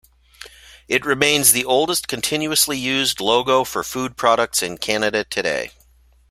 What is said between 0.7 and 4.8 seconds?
It remains the oldest continuously used logo for food products in